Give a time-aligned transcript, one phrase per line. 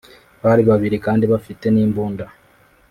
[0.43, 2.25] Bari babiri kandi bafite n’imbunda